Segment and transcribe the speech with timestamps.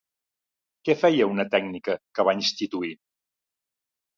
[0.87, 2.93] Què feia una tècnica que va instituir?